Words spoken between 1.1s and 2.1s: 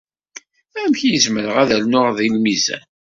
zemreɣ ad rnuɣ